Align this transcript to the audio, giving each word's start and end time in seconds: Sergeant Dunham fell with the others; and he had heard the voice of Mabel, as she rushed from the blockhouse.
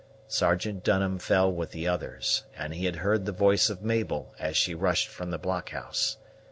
Sergeant 0.27 0.83
Dunham 0.83 1.19
fell 1.19 1.51
with 1.53 1.69
the 1.73 1.87
others; 1.87 2.45
and 2.57 2.73
he 2.73 2.85
had 2.85 2.95
heard 2.95 3.25
the 3.27 3.31
voice 3.31 3.69
of 3.69 3.83
Mabel, 3.83 4.33
as 4.39 4.57
she 4.57 4.73
rushed 4.73 5.09
from 5.09 5.29
the 5.29 5.37
blockhouse. 5.37 6.17